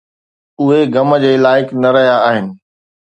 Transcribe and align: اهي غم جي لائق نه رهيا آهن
اهي 0.59 0.79
غم 0.93 1.11
جي 1.23 1.33
لائق 1.43 1.67
نه 1.81 1.89
رهيا 1.95 2.17
آهن 2.29 2.47